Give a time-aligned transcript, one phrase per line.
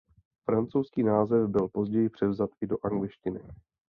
[0.45, 3.39] Francouzský název byl později převzat i do angličtiny.